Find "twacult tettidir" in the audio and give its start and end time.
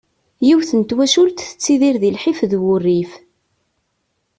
0.89-1.95